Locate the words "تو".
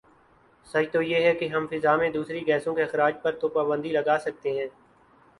0.91-1.01, 3.35-3.47